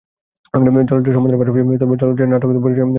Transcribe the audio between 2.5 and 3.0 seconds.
পরিচালনা করেছেন।